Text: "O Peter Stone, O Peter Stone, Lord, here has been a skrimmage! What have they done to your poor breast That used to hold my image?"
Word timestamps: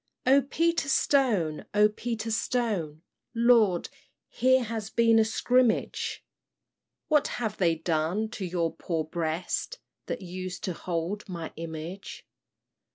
"O 0.25 0.41
Peter 0.41 0.89
Stone, 0.89 1.63
O 1.75 1.87
Peter 1.87 2.31
Stone, 2.31 3.03
Lord, 3.35 3.87
here 4.29 4.63
has 4.63 4.89
been 4.89 5.19
a 5.19 5.23
skrimmage! 5.23 6.25
What 7.07 7.27
have 7.37 7.57
they 7.57 7.75
done 7.75 8.27
to 8.29 8.43
your 8.43 8.73
poor 8.75 9.03
breast 9.03 9.77
That 10.07 10.23
used 10.23 10.63
to 10.63 10.73
hold 10.73 11.29
my 11.29 11.53
image?" 11.55 12.25